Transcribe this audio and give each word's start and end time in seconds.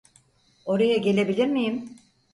Oraya 0.65 0.97
gelebilir 0.97 1.45
miyim? 1.47 1.97